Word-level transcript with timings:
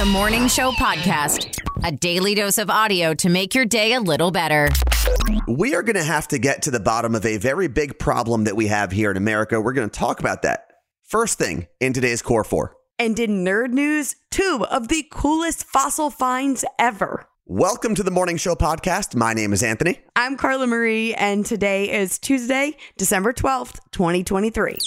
The 0.00 0.06
Morning 0.06 0.48
Show 0.48 0.72
Podcast, 0.72 1.60
a 1.84 1.92
daily 1.92 2.34
dose 2.34 2.56
of 2.56 2.70
audio 2.70 3.12
to 3.12 3.28
make 3.28 3.54
your 3.54 3.66
day 3.66 3.92
a 3.92 4.00
little 4.00 4.30
better. 4.30 4.70
We 5.46 5.74
are 5.74 5.82
going 5.82 5.96
to 5.96 6.02
have 6.02 6.26
to 6.28 6.38
get 6.38 6.62
to 6.62 6.70
the 6.70 6.80
bottom 6.80 7.14
of 7.14 7.26
a 7.26 7.36
very 7.36 7.68
big 7.68 7.98
problem 7.98 8.44
that 8.44 8.56
we 8.56 8.68
have 8.68 8.92
here 8.92 9.10
in 9.10 9.18
America. 9.18 9.60
We're 9.60 9.74
going 9.74 9.90
to 9.90 9.98
talk 9.98 10.18
about 10.18 10.40
that. 10.40 10.68
First 11.02 11.36
thing 11.36 11.66
in 11.80 11.92
today's 11.92 12.22
Core 12.22 12.44
4. 12.44 12.74
And 12.98 13.18
in 13.18 13.44
nerd 13.44 13.72
news, 13.72 14.16
two 14.30 14.64
of 14.70 14.88
the 14.88 15.06
coolest 15.10 15.64
fossil 15.64 16.08
finds 16.08 16.64
ever. 16.78 17.26
Welcome 17.44 17.94
to 17.96 18.02
the 18.02 18.10
Morning 18.10 18.38
Show 18.38 18.54
Podcast. 18.54 19.14
My 19.14 19.34
name 19.34 19.52
is 19.52 19.62
Anthony. 19.62 20.00
I'm 20.16 20.38
Carla 20.38 20.66
Marie, 20.66 21.12
and 21.12 21.44
today 21.44 21.92
is 21.92 22.18
Tuesday, 22.18 22.74
December 22.96 23.34
12th, 23.34 23.80
2023. 23.92 24.78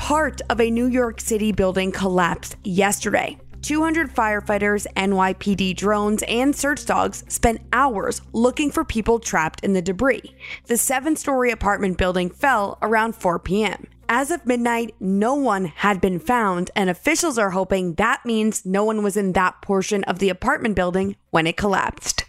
Part 0.00 0.40
of 0.48 0.62
a 0.62 0.70
New 0.70 0.86
York 0.86 1.20
City 1.20 1.52
building 1.52 1.92
collapsed 1.92 2.56
yesterday. 2.64 3.38
200 3.60 4.10
firefighters, 4.10 4.86
NYPD 4.96 5.76
drones, 5.76 6.24
and 6.26 6.56
search 6.56 6.86
dogs 6.86 7.22
spent 7.28 7.60
hours 7.70 8.22
looking 8.32 8.70
for 8.70 8.82
people 8.82 9.20
trapped 9.20 9.62
in 9.62 9.74
the 9.74 9.82
debris. 9.82 10.34
The 10.66 10.78
seven 10.78 11.16
story 11.16 11.50
apartment 11.50 11.98
building 11.98 12.30
fell 12.30 12.78
around 12.80 13.14
4 13.14 13.40
p.m. 13.40 13.86
As 14.08 14.30
of 14.30 14.46
midnight, 14.46 14.94
no 15.00 15.34
one 15.34 15.66
had 15.66 16.00
been 16.00 16.18
found, 16.18 16.70
and 16.74 16.88
officials 16.88 17.36
are 17.36 17.50
hoping 17.50 17.94
that 17.94 18.24
means 18.24 18.64
no 18.64 18.82
one 18.82 19.02
was 19.02 19.18
in 19.18 19.34
that 19.34 19.60
portion 19.60 20.02
of 20.04 20.18
the 20.18 20.30
apartment 20.30 20.74
building 20.76 21.14
when 21.28 21.46
it 21.46 21.58
collapsed. 21.58 22.24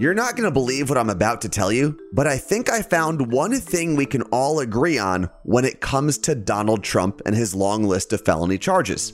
You're 0.00 0.14
not 0.14 0.36
going 0.36 0.44
to 0.44 0.52
believe 0.52 0.88
what 0.88 0.96
I'm 0.96 1.10
about 1.10 1.40
to 1.40 1.48
tell 1.48 1.72
you, 1.72 1.98
but 2.12 2.28
I 2.28 2.38
think 2.38 2.70
I 2.70 2.82
found 2.82 3.32
one 3.32 3.54
thing 3.54 3.96
we 3.96 4.06
can 4.06 4.22
all 4.30 4.60
agree 4.60 4.96
on 4.96 5.28
when 5.42 5.64
it 5.64 5.80
comes 5.80 6.18
to 6.18 6.36
Donald 6.36 6.84
Trump 6.84 7.20
and 7.26 7.34
his 7.34 7.52
long 7.52 7.82
list 7.82 8.12
of 8.12 8.24
felony 8.24 8.58
charges. 8.58 9.12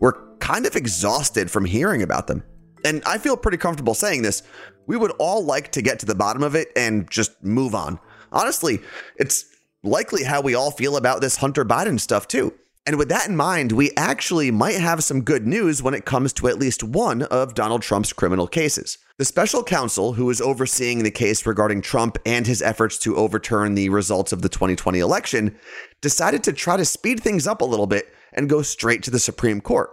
We're 0.00 0.36
kind 0.38 0.64
of 0.64 0.76
exhausted 0.76 1.50
from 1.50 1.66
hearing 1.66 2.02
about 2.02 2.26
them. 2.26 2.42
And 2.86 3.02
I 3.04 3.18
feel 3.18 3.36
pretty 3.36 3.58
comfortable 3.58 3.92
saying 3.92 4.22
this. 4.22 4.42
We 4.86 4.96
would 4.96 5.10
all 5.18 5.44
like 5.44 5.72
to 5.72 5.82
get 5.82 5.98
to 5.98 6.06
the 6.06 6.14
bottom 6.14 6.42
of 6.42 6.54
it 6.54 6.72
and 6.74 7.10
just 7.10 7.44
move 7.44 7.74
on. 7.74 8.00
Honestly, 8.32 8.80
it's 9.16 9.44
likely 9.82 10.22
how 10.22 10.40
we 10.40 10.54
all 10.54 10.70
feel 10.70 10.96
about 10.96 11.20
this 11.20 11.36
Hunter 11.36 11.66
Biden 11.66 12.00
stuff, 12.00 12.26
too. 12.26 12.54
And 12.88 12.96
with 12.96 13.10
that 13.10 13.28
in 13.28 13.36
mind, 13.36 13.72
we 13.72 13.90
actually 13.98 14.50
might 14.50 14.80
have 14.80 15.04
some 15.04 15.20
good 15.20 15.46
news 15.46 15.82
when 15.82 15.92
it 15.92 16.06
comes 16.06 16.32
to 16.32 16.48
at 16.48 16.58
least 16.58 16.82
one 16.82 17.20
of 17.24 17.52
Donald 17.52 17.82
Trump's 17.82 18.14
criminal 18.14 18.46
cases. 18.46 18.96
The 19.18 19.26
special 19.26 19.62
counsel 19.62 20.14
who 20.14 20.30
is 20.30 20.40
overseeing 20.40 21.02
the 21.02 21.10
case 21.10 21.44
regarding 21.44 21.82
Trump 21.82 22.16
and 22.24 22.46
his 22.46 22.62
efforts 22.62 22.96
to 23.00 23.14
overturn 23.14 23.74
the 23.74 23.90
results 23.90 24.32
of 24.32 24.40
the 24.40 24.48
2020 24.48 25.00
election 25.00 25.58
decided 26.00 26.42
to 26.44 26.52
try 26.54 26.78
to 26.78 26.84
speed 26.86 27.20
things 27.20 27.46
up 27.46 27.60
a 27.60 27.66
little 27.66 27.86
bit 27.86 28.10
and 28.32 28.48
go 28.48 28.62
straight 28.62 29.02
to 29.02 29.10
the 29.10 29.18
Supreme 29.18 29.60
Court 29.60 29.90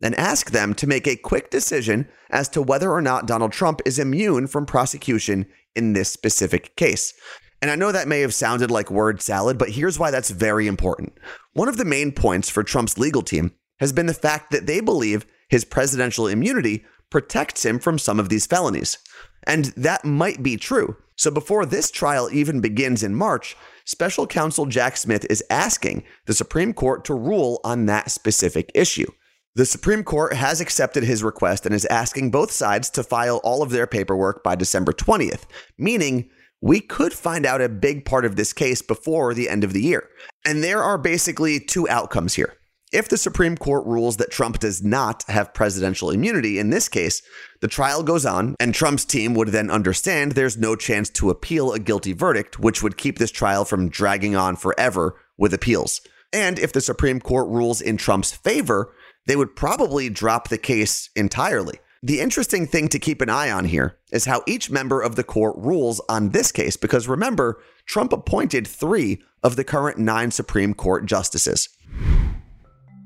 and 0.00 0.14
ask 0.14 0.50
them 0.50 0.72
to 0.72 0.86
make 0.86 1.06
a 1.06 1.16
quick 1.16 1.50
decision 1.50 2.08
as 2.30 2.48
to 2.48 2.62
whether 2.62 2.90
or 2.90 3.02
not 3.02 3.26
Donald 3.26 3.52
Trump 3.52 3.82
is 3.84 3.98
immune 3.98 4.46
from 4.46 4.64
prosecution 4.64 5.44
in 5.76 5.92
this 5.92 6.10
specific 6.10 6.74
case. 6.76 7.12
And 7.60 7.70
I 7.70 7.74
know 7.74 7.90
that 7.90 8.08
may 8.08 8.20
have 8.20 8.34
sounded 8.34 8.70
like 8.70 8.90
word 8.90 9.20
salad, 9.20 9.58
but 9.58 9.70
here's 9.70 9.98
why 9.98 10.10
that's 10.10 10.30
very 10.30 10.66
important. 10.66 11.18
One 11.58 11.68
of 11.68 11.76
the 11.76 11.84
main 11.84 12.12
points 12.12 12.48
for 12.48 12.62
Trump's 12.62 12.98
legal 12.98 13.22
team 13.22 13.50
has 13.80 13.92
been 13.92 14.06
the 14.06 14.14
fact 14.14 14.52
that 14.52 14.68
they 14.68 14.78
believe 14.78 15.26
his 15.48 15.64
presidential 15.64 16.28
immunity 16.28 16.84
protects 17.10 17.66
him 17.66 17.80
from 17.80 17.98
some 17.98 18.20
of 18.20 18.28
these 18.28 18.46
felonies. 18.46 18.96
And 19.42 19.64
that 19.76 20.04
might 20.04 20.40
be 20.40 20.56
true. 20.56 20.94
So 21.16 21.32
before 21.32 21.66
this 21.66 21.90
trial 21.90 22.28
even 22.30 22.60
begins 22.60 23.02
in 23.02 23.16
March, 23.16 23.56
special 23.84 24.24
counsel 24.24 24.66
Jack 24.66 24.96
Smith 24.96 25.26
is 25.28 25.42
asking 25.50 26.04
the 26.26 26.32
Supreme 26.32 26.72
Court 26.72 27.04
to 27.06 27.14
rule 27.14 27.60
on 27.64 27.86
that 27.86 28.12
specific 28.12 28.70
issue. 28.72 29.10
The 29.56 29.66
Supreme 29.66 30.04
Court 30.04 30.34
has 30.34 30.60
accepted 30.60 31.02
his 31.02 31.24
request 31.24 31.66
and 31.66 31.74
is 31.74 31.86
asking 31.86 32.30
both 32.30 32.52
sides 32.52 32.88
to 32.90 33.02
file 33.02 33.38
all 33.42 33.64
of 33.64 33.70
their 33.70 33.88
paperwork 33.88 34.44
by 34.44 34.54
December 34.54 34.92
20th, 34.92 35.42
meaning 35.76 36.30
we 36.60 36.80
could 36.80 37.12
find 37.12 37.46
out 37.46 37.60
a 37.60 37.68
big 37.68 38.04
part 38.04 38.24
of 38.24 38.36
this 38.36 38.52
case 38.52 38.82
before 38.82 39.34
the 39.34 39.48
end 39.48 39.64
of 39.64 39.72
the 39.72 39.82
year. 39.82 40.08
And 40.44 40.62
there 40.62 40.82
are 40.82 40.98
basically 40.98 41.60
two 41.60 41.88
outcomes 41.88 42.34
here. 42.34 42.54
If 42.90 43.08
the 43.08 43.18
Supreme 43.18 43.56
Court 43.56 43.84
rules 43.84 44.16
that 44.16 44.30
Trump 44.30 44.60
does 44.60 44.82
not 44.82 45.22
have 45.28 45.52
presidential 45.52 46.10
immunity 46.10 46.58
in 46.58 46.70
this 46.70 46.88
case, 46.88 47.20
the 47.60 47.68
trial 47.68 48.02
goes 48.02 48.24
on, 48.24 48.54
and 48.58 48.74
Trump's 48.74 49.04
team 49.04 49.34
would 49.34 49.48
then 49.48 49.70
understand 49.70 50.32
there's 50.32 50.56
no 50.56 50.74
chance 50.74 51.10
to 51.10 51.28
appeal 51.28 51.72
a 51.72 51.78
guilty 51.78 52.14
verdict, 52.14 52.58
which 52.58 52.82
would 52.82 52.96
keep 52.96 53.18
this 53.18 53.30
trial 53.30 53.66
from 53.66 53.90
dragging 53.90 54.34
on 54.34 54.56
forever 54.56 55.20
with 55.36 55.52
appeals. 55.52 56.00
And 56.32 56.58
if 56.58 56.72
the 56.72 56.80
Supreme 56.80 57.20
Court 57.20 57.48
rules 57.48 57.82
in 57.82 57.98
Trump's 57.98 58.32
favor, 58.32 58.94
they 59.26 59.36
would 59.36 59.54
probably 59.54 60.08
drop 60.08 60.48
the 60.48 60.58
case 60.58 61.10
entirely. 61.14 61.80
The 62.02 62.20
interesting 62.20 62.64
thing 62.68 62.86
to 62.90 63.00
keep 63.00 63.20
an 63.20 63.28
eye 63.28 63.50
on 63.50 63.64
here 63.64 63.98
is 64.12 64.24
how 64.24 64.44
each 64.46 64.70
member 64.70 65.00
of 65.00 65.16
the 65.16 65.24
court 65.24 65.56
rules 65.58 66.00
on 66.08 66.28
this 66.28 66.52
case, 66.52 66.76
because 66.76 67.08
remember, 67.08 67.60
Trump 67.86 68.12
appointed 68.12 68.68
three 68.68 69.20
of 69.42 69.56
the 69.56 69.64
current 69.64 69.98
nine 69.98 70.30
Supreme 70.30 70.74
Court 70.74 71.06
justices. 71.06 71.68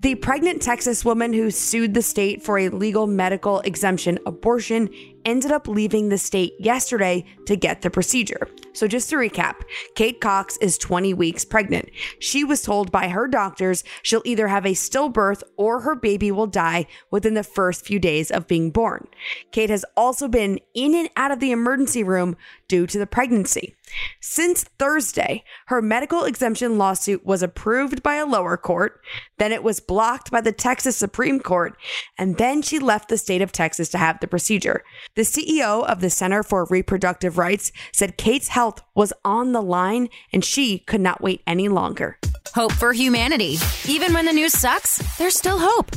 The 0.03 0.17
pregnant 0.17 0.61
Texas 0.61 1.07
woman 1.07 1.33
who 1.33 1.51
sued 1.51 1.95
the 1.95 2.03
state 2.03 2.43
for 2.43 2.59
a 2.59 2.69
legal 2.69 3.07
medical 3.07 3.61
exemption 3.61 4.19
abortion 4.27 4.91
ended 5.25 5.53
up 5.53 5.69
leaving 5.69 6.09
the 6.09 6.19
state 6.19 6.55
yesterday 6.59 7.25
to 7.47 7.57
get 7.57 7.83
the 7.83 7.91
procedure. 7.91 8.49
So, 8.75 8.89
just 8.89 9.11
to 9.11 9.17
recap, 9.17 9.57
Kate 9.95 10.21
Cox 10.21 10.57
is 10.59 10.79
20 10.79 11.13
weeks 11.15 11.45
pregnant. 11.45 11.91
She 12.21 12.43
was 12.43 12.63
told 12.63 12.91
by 12.91 13.09
her 13.09 13.29
doctors 13.29 13.85
she'll 14.03 14.23
either 14.25 14.49
have 14.49 14.65
a 14.65 14.73
stillbirth 14.73 15.43
or 15.57 15.81
her 15.81 15.95
baby 15.95 16.31
will 16.31 16.47
die 16.47 16.87
within 17.11 17.35
the 17.35 17.43
first 17.43 17.85
few 17.85 17.99
days 17.99 18.31
of 18.31 18.47
being 18.47 18.71
born. 18.71 19.07
Kate 19.51 19.71
has 19.71 19.85
also 19.97 20.27
been 20.27 20.59
in 20.75 20.95
and 20.95 21.11
out 21.17 21.31
of 21.31 21.41
the 21.41 21.53
emergency 21.53 22.03
room 22.03 22.37
due 22.69 22.87
to 22.87 22.99
the 22.99 23.07
pregnancy. 23.07 23.75
Since 24.21 24.65
Thursday, 24.79 25.45
her 25.67 25.83
medical 25.83 26.25
exemption 26.25 26.79
lawsuit 26.79 27.27
was 27.27 27.43
approved 27.43 28.03
by 28.03 28.15
a 28.15 28.27
lower 28.27 28.57
court, 28.57 29.01
then 29.39 29.53
it 29.53 29.63
was 29.63 29.81
blocked 29.81 30.31
by 30.31 30.41
the 30.41 30.53
Texas 30.53 30.97
Supreme 30.97 31.41
Court, 31.41 31.77
and 32.17 32.39
then 32.39 32.63
she 32.63 32.79
left 32.79 33.09
the 33.09 33.19
state 33.19 33.43
of 33.43 33.53
Texas 33.53 33.91
to 33.91 33.99
have 33.99 34.21
the 34.21 34.27
procedure. 34.27 34.83
The 35.15 35.23
CEO 35.23 35.85
of 35.85 36.01
the 36.01 36.09
Center 36.09 36.43
for 36.43 36.65
Reproductive 36.71 37.37
Rights 37.37 37.71
said 37.93 38.17
Kate's 38.17 38.49
health 38.49 38.81
was 38.95 39.13
on 39.27 39.53
the 39.53 39.61
line 39.61 40.09
and 40.33 40.43
she 40.43 40.79
could 40.79 41.03
not 41.03 41.21
wait 41.21 41.43
any 41.47 41.69
longer. 41.69 42.19
Hope 42.55 42.73
for 42.73 42.95
humanity. 42.95 43.59
Even 43.87 44.15
when 44.15 44.25
the 44.25 44.33
news 44.33 44.59
sucks, 44.59 44.97
there's 45.19 45.37
still 45.37 45.59
hope. 45.61 45.91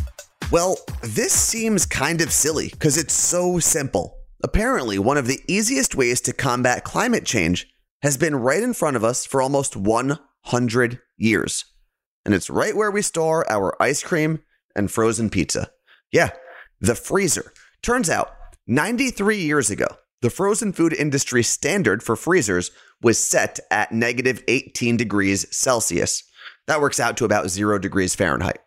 Well, 0.51 0.77
this 1.01 1.31
seems 1.31 1.85
kind 1.85 2.19
of 2.19 2.29
silly 2.33 2.67
because 2.67 2.97
it's 2.97 3.13
so 3.13 3.57
simple. 3.59 4.17
Apparently, 4.43 4.99
one 4.99 5.17
of 5.17 5.27
the 5.27 5.39
easiest 5.47 5.95
ways 5.95 6.19
to 6.21 6.33
combat 6.33 6.83
climate 6.83 7.25
change 7.25 7.67
has 8.01 8.17
been 8.17 8.35
right 8.35 8.61
in 8.61 8.73
front 8.73 8.97
of 8.97 9.05
us 9.05 9.25
for 9.25 9.41
almost 9.41 9.77
100 9.77 10.99
years. 11.15 11.63
And 12.25 12.33
it's 12.33 12.49
right 12.49 12.75
where 12.75 12.91
we 12.91 13.01
store 13.01 13.49
our 13.49 13.81
ice 13.81 14.03
cream 14.03 14.39
and 14.75 14.91
frozen 14.91 15.29
pizza. 15.29 15.71
Yeah, 16.11 16.31
the 16.81 16.95
freezer. 16.95 17.53
Turns 17.81 18.09
out, 18.09 18.31
93 18.67 19.37
years 19.37 19.69
ago, 19.69 19.87
the 20.21 20.29
frozen 20.29 20.73
food 20.73 20.93
industry 20.93 21.43
standard 21.43 22.01
for 22.01 22.15
freezers 22.15 22.71
was 23.01 23.19
set 23.19 23.59
at 23.69 23.91
negative 23.91 24.43
18 24.47 24.97
degrees 24.97 25.45
Celsius. 25.55 26.23
That 26.65 26.81
works 26.81 26.99
out 26.99 27.15
to 27.17 27.25
about 27.25 27.49
zero 27.49 27.77
degrees 27.77 28.15
Fahrenheit. 28.15 28.59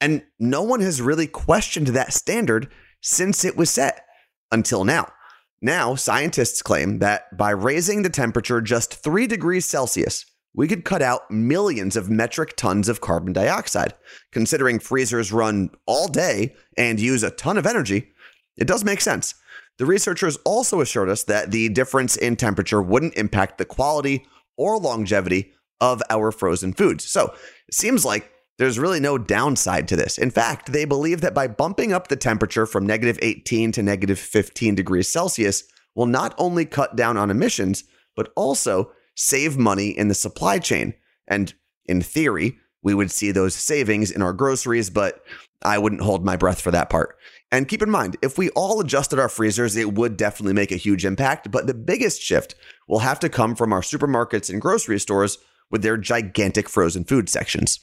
And 0.00 0.22
no 0.40 0.62
one 0.62 0.80
has 0.80 1.00
really 1.00 1.26
questioned 1.26 1.88
that 1.88 2.12
standard 2.12 2.72
since 3.00 3.44
it 3.44 3.56
was 3.56 3.70
set 3.70 4.04
until 4.50 4.84
now. 4.84 5.12
Now, 5.60 5.94
scientists 5.94 6.62
claim 6.62 6.98
that 6.98 7.36
by 7.36 7.50
raising 7.50 8.02
the 8.02 8.10
temperature 8.10 8.60
just 8.60 8.94
3 8.94 9.26
degrees 9.26 9.64
Celsius, 9.64 10.24
we 10.54 10.66
could 10.66 10.84
cut 10.84 11.02
out 11.02 11.30
millions 11.30 11.96
of 11.96 12.10
metric 12.10 12.56
tons 12.56 12.88
of 12.88 13.00
carbon 13.00 13.32
dioxide. 13.32 13.94
Considering 14.32 14.78
freezers 14.78 15.32
run 15.32 15.70
all 15.86 16.08
day 16.08 16.54
and 16.76 16.98
use 16.98 17.22
a 17.22 17.30
ton 17.30 17.58
of 17.58 17.66
energy, 17.66 18.12
it 18.58 18.66
does 18.66 18.84
make 18.84 19.00
sense. 19.00 19.34
The 19.78 19.86
researchers 19.86 20.36
also 20.44 20.80
assured 20.80 21.08
us 21.08 21.22
that 21.24 21.50
the 21.50 21.68
difference 21.68 22.16
in 22.16 22.36
temperature 22.36 22.82
wouldn't 22.82 23.16
impact 23.16 23.58
the 23.58 23.64
quality 23.64 24.26
or 24.56 24.78
longevity 24.78 25.52
of 25.80 26.02
our 26.10 26.32
frozen 26.32 26.72
foods. 26.72 27.04
So 27.04 27.34
it 27.68 27.74
seems 27.74 28.04
like 28.04 28.30
there's 28.58 28.78
really 28.78 28.98
no 28.98 29.16
downside 29.18 29.86
to 29.88 29.96
this. 29.96 30.18
In 30.18 30.30
fact, 30.30 30.72
they 30.72 30.84
believe 30.84 31.20
that 31.20 31.34
by 31.34 31.46
bumping 31.46 31.92
up 31.92 32.08
the 32.08 32.16
temperature 32.16 32.66
from 32.66 32.86
negative 32.86 33.18
18 33.22 33.70
to 33.72 33.82
negative 33.82 34.18
15 34.18 34.74
degrees 34.74 35.06
Celsius 35.06 35.62
will 35.94 36.06
not 36.06 36.34
only 36.38 36.64
cut 36.64 36.96
down 36.96 37.16
on 37.16 37.30
emissions, 37.30 37.84
but 38.16 38.32
also 38.36 38.90
save 39.14 39.56
money 39.56 39.90
in 39.90 40.08
the 40.08 40.14
supply 40.14 40.58
chain. 40.58 40.94
And 41.28 41.54
in 41.86 42.02
theory, 42.02 42.58
we 42.82 42.94
would 42.94 43.10
see 43.12 43.30
those 43.30 43.54
savings 43.54 44.10
in 44.10 44.22
our 44.22 44.32
groceries, 44.32 44.90
but 44.90 45.22
I 45.62 45.78
wouldn't 45.78 46.02
hold 46.02 46.24
my 46.24 46.36
breath 46.36 46.60
for 46.60 46.70
that 46.72 46.90
part. 46.90 47.16
And 47.50 47.66
keep 47.66 47.82
in 47.82 47.90
mind, 47.90 48.16
if 48.20 48.36
we 48.36 48.50
all 48.50 48.80
adjusted 48.80 49.18
our 49.18 49.28
freezers, 49.28 49.74
it 49.74 49.94
would 49.94 50.16
definitely 50.18 50.52
make 50.52 50.70
a 50.70 50.76
huge 50.76 51.06
impact. 51.06 51.50
But 51.50 51.66
the 51.66 51.74
biggest 51.74 52.20
shift 52.20 52.54
will 52.86 52.98
have 52.98 53.18
to 53.20 53.28
come 53.28 53.54
from 53.54 53.72
our 53.72 53.80
supermarkets 53.80 54.50
and 54.50 54.60
grocery 54.60 55.00
stores 55.00 55.38
with 55.70 55.82
their 55.82 55.96
gigantic 55.96 56.68
frozen 56.68 57.04
food 57.04 57.28
sections. 57.28 57.80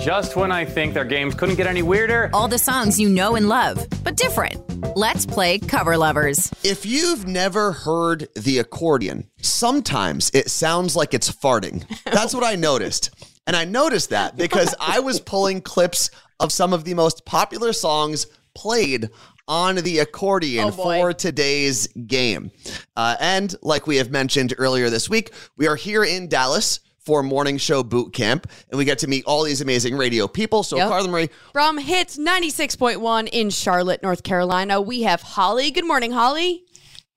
Just 0.00 0.36
when 0.36 0.50
I 0.50 0.64
think 0.64 0.92
their 0.92 1.04
games 1.04 1.34
couldn't 1.34 1.54
get 1.54 1.68
any 1.68 1.82
weirder. 1.82 2.30
All 2.34 2.48
the 2.48 2.58
songs 2.58 3.00
you 3.00 3.08
know 3.08 3.36
and 3.36 3.48
love, 3.48 3.86
but 4.02 4.16
different. 4.16 4.60
Let's 4.96 5.24
play 5.24 5.58
Cover 5.58 5.96
Lovers. 5.96 6.52
If 6.62 6.84
you've 6.84 7.26
never 7.26 7.72
heard 7.72 8.28
the 8.34 8.58
accordion, 8.58 9.30
sometimes 9.40 10.30
it 10.34 10.50
sounds 10.50 10.96
like 10.96 11.14
it's 11.14 11.30
farting. 11.30 11.84
That's 12.04 12.34
what 12.34 12.44
I 12.44 12.56
noticed. 12.56 13.10
And 13.46 13.56
I 13.56 13.64
noticed 13.64 14.10
that 14.10 14.36
because 14.36 14.74
I 14.80 15.00
was 15.00 15.20
pulling 15.20 15.62
clips 15.62 16.10
of 16.40 16.52
some 16.52 16.72
of 16.72 16.84
the 16.84 16.94
most 16.94 17.24
popular 17.24 17.72
songs 17.72 18.26
played 18.54 19.10
on 19.46 19.76
the 19.76 19.98
accordion 19.98 20.68
Oh, 20.68 20.70
for 20.70 21.12
today's 21.12 21.86
game. 22.06 22.50
Uh, 22.96 23.16
and 23.20 23.54
like 23.62 23.86
we 23.86 23.96
have 23.96 24.10
mentioned 24.10 24.54
earlier 24.58 24.88
this 24.90 25.10
week, 25.10 25.32
we 25.56 25.66
are 25.66 25.76
here 25.76 26.02
in 26.04 26.28
Dallas 26.28 26.80
for 27.04 27.22
morning 27.22 27.58
show 27.58 27.82
boot 27.82 28.14
camp, 28.14 28.46
and 28.70 28.78
we 28.78 28.86
get 28.86 28.98
to 29.00 29.06
meet 29.06 29.22
all 29.26 29.42
these 29.44 29.60
amazing 29.60 29.94
radio 29.94 30.26
people. 30.26 30.62
So, 30.62 30.78
Yep. 30.78 30.88
Carla 30.88 31.08
Marie, 31.08 31.28
From 31.52 31.76
Hits 31.76 32.16
96.1 32.16 33.28
in 33.30 33.50
Charlotte, 33.50 34.02
North 34.02 34.22
Carolina, 34.22 34.80
we 34.80 35.02
have 35.02 35.20
Holly. 35.20 35.70
Good 35.70 35.86
morning, 35.86 36.12
Holly. 36.12 36.64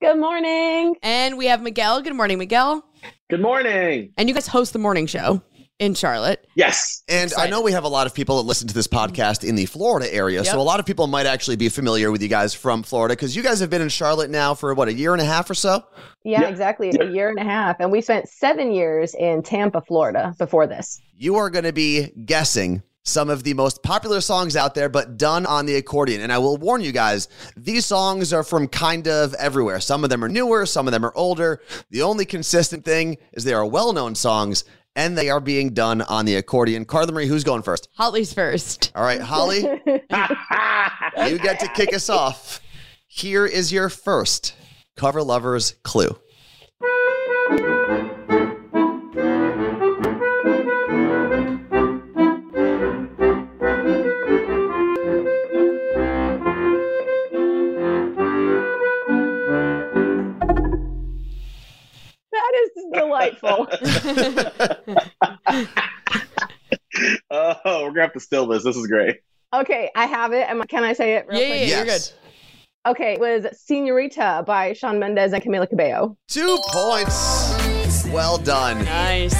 Good 0.02 0.18
morning. 0.18 0.94
And 1.02 1.38
we 1.38 1.46
have 1.46 1.62
Miguel. 1.62 2.02
Good 2.02 2.14
morning, 2.14 2.36
Miguel. 2.38 2.84
Good 3.30 3.40
morning. 3.40 4.12
And 4.18 4.28
you 4.28 4.34
guys 4.34 4.46
host 4.46 4.74
the 4.74 4.78
morning 4.78 5.06
show 5.06 5.42
in 5.78 5.94
Charlotte. 5.94 6.46
Yes. 6.54 7.02
And 7.08 7.32
I 7.38 7.48
know 7.48 7.60
we 7.62 7.72
have 7.72 7.84
a 7.84 7.88
lot 7.88 8.06
of 8.06 8.14
people 8.14 8.36
that 8.38 8.42
listen 8.48 8.66
to 8.68 8.74
this 8.74 8.88
podcast 8.88 9.48
in 9.48 9.54
the 9.54 9.66
Florida 9.66 10.12
area. 10.12 10.38
Yep. 10.42 10.52
So 10.52 10.60
a 10.60 10.62
lot 10.62 10.80
of 10.80 10.86
people 10.86 11.06
might 11.06 11.26
actually 11.26 11.56
be 11.56 11.68
familiar 11.68 12.10
with 12.10 12.20
you 12.22 12.28
guys 12.28 12.52
from 12.54 12.82
Florida 12.82 13.14
because 13.14 13.36
you 13.36 13.42
guys 13.42 13.60
have 13.60 13.70
been 13.70 13.82
in 13.82 13.88
Charlotte 13.88 14.30
now 14.30 14.54
for 14.54 14.74
what, 14.74 14.88
a 14.88 14.92
year 14.92 15.12
and 15.12 15.22
a 15.22 15.24
half 15.24 15.48
or 15.48 15.54
so? 15.54 15.84
Yeah, 16.24 16.42
Yeah. 16.42 16.48
exactly. 16.48 16.90
A 17.00 17.04
year 17.06 17.28
and 17.28 17.38
a 17.38 17.44
half. 17.44 17.76
And 17.80 17.92
we 17.92 18.00
spent 18.00 18.28
seven 18.28 18.72
years 18.72 19.14
in 19.14 19.42
Tampa, 19.42 19.80
Florida 19.82 20.34
before 20.38 20.66
this. 20.66 21.00
You 21.16 21.36
are 21.36 21.50
going 21.50 21.64
to 21.64 21.72
be 21.72 22.10
guessing 22.24 22.82
some 23.04 23.30
of 23.30 23.42
the 23.42 23.54
most 23.54 23.82
popular 23.82 24.20
songs 24.20 24.54
out 24.54 24.74
there, 24.74 24.90
but 24.90 25.16
done 25.16 25.46
on 25.46 25.64
the 25.64 25.76
accordion. 25.76 26.20
And 26.20 26.30
I 26.30 26.36
will 26.36 26.58
warn 26.58 26.82
you 26.82 26.92
guys, 26.92 27.28
these 27.56 27.86
songs 27.86 28.34
are 28.34 28.42
from 28.42 28.68
kind 28.68 29.08
of 29.08 29.32
everywhere. 29.34 29.80
Some 29.80 30.04
of 30.04 30.10
them 30.10 30.22
are 30.22 30.28
newer, 30.28 30.66
some 30.66 30.86
of 30.86 30.92
them 30.92 31.06
are 31.06 31.12
older. 31.16 31.62
The 31.90 32.02
only 32.02 32.26
consistent 32.26 32.84
thing 32.84 33.16
is 33.32 33.44
they 33.44 33.54
are 33.54 33.64
well 33.64 33.94
known 33.94 34.14
songs 34.14 34.64
and 34.98 35.16
they 35.16 35.30
are 35.30 35.38
being 35.40 35.74
done 35.74 36.02
on 36.02 36.24
the 36.26 36.34
accordion. 36.34 36.84
Carla 36.84 37.12
Marie, 37.12 37.28
who's 37.28 37.44
going 37.44 37.62
first? 37.62 37.88
Holly's 37.94 38.34
first. 38.34 38.90
All 38.94 39.04
right, 39.04 39.20
Holly. 39.20 39.64
You 41.26 41.38
get 41.38 41.58
to 41.60 41.68
kick 41.68 41.92
us 41.94 42.08
off. 42.08 42.60
Here 43.08 43.44
is 43.44 43.72
your 43.72 43.88
first 43.88 44.54
cover 44.96 45.22
lovers 45.22 45.74
clue. 45.82 46.16
That 62.30 62.52
is 62.54 62.70
delightful. 62.92 63.66
We're 68.18 68.20
gonna 68.20 68.20
have 68.20 68.22
still 68.22 68.46
this. 68.46 68.64
This 68.64 68.76
is 68.76 68.86
great. 68.86 69.20
okay, 69.54 69.90
I 69.94 70.06
have 70.06 70.32
it. 70.32 70.48
Am 70.48 70.60
I- 70.62 70.66
Can 70.66 70.84
I 70.84 70.92
say 70.92 71.14
it 71.16 71.26
real 71.28 71.40
Yeah, 71.40 71.46
quick? 71.48 71.68
yeah, 71.68 71.76
you're 71.78 71.86
Yes. 71.86 72.12
Okay, 72.86 73.12
it 73.14 73.20
was 73.20 73.46
Senorita 73.66 74.44
by 74.46 74.72
Shawn 74.72 74.98
Mendes 74.98 75.32
and 75.32 75.42
Camila 75.42 75.68
Cabello. 75.68 76.16
Two 76.28 76.58
points. 76.68 78.06
Well 78.12 78.38
done. 78.38 78.84
Nice. 78.84 79.34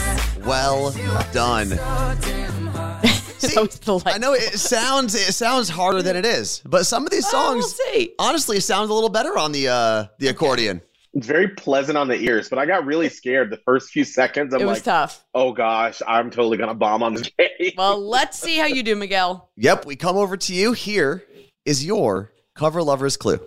Well 0.45 0.91
done. 1.33 1.69
See, 1.69 1.77
That 3.55 3.63
was 3.63 3.79
delightful. 3.79 4.03
I 4.07 4.19
know 4.19 4.33
it 4.35 4.59
sounds 4.59 5.15
it 5.15 5.33
sounds 5.33 5.69
harder 5.69 6.03
than 6.03 6.17
it 6.17 6.27
is, 6.27 6.61
but 6.67 6.85
some 6.87 7.05
of 7.05 7.11
these 7.11 7.26
songs 7.29 7.62
we'll 7.79 7.93
see. 7.95 8.14
honestly 8.19 8.61
sound 8.61 8.91
a 8.91 8.95
little 8.95 9.09
better 9.09 9.38
on 9.38 9.52
the 9.52 9.69
uh 9.69 10.07
the 10.19 10.29
accordion. 10.29 10.83
It's 11.15 11.27
very 11.27 11.49
pleasant 11.49 11.97
on 11.97 12.09
the 12.09 12.17
ears, 12.17 12.49
but 12.49 12.59
I 12.59 12.67
got 12.67 12.85
really 12.85 13.09
scared 13.09 13.50
the 13.50 13.57
first 13.65 13.91
few 13.91 14.05
seconds. 14.05 14.53
I'm 14.53 14.61
It 14.61 14.65
was 14.67 14.79
like, 14.79 14.85
tough. 14.85 15.25
oh 15.35 15.53
gosh, 15.53 16.03
I'm 16.07 16.31
totally 16.31 16.59
gonna 16.59 16.75
bomb 16.75 17.03
on 17.03 17.15
this 17.15 17.31
game. 17.38 17.73
Well, 17.77 17.99
let's 18.00 18.38
see 18.38 18.57
how 18.59 18.67
you 18.67 18.83
do, 18.83 18.95
Miguel. 18.95 19.50
Yep, 19.57 19.87
we 19.87 19.97
come 19.97 20.17
over 20.17 20.37
to 20.37 20.55
you. 20.55 20.73
Here 20.73 21.25
is 21.65 21.85
your 21.85 22.33
cover 22.55 22.83
lovers 22.83 23.17
clue. 23.17 23.41